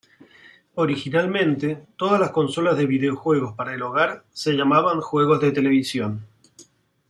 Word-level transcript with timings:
Originalmente, 0.73 1.85
todas 1.95 2.19
las 2.19 2.31
consolas 2.31 2.75
de 2.75 2.87
videojuegos 2.87 3.53
para 3.55 3.75
el 3.75 3.83
hogar 3.83 4.25
se 4.31 4.53
llamaban 4.53 4.99
juegos 4.99 5.39
de 5.41 5.51
televisión. 5.51 6.25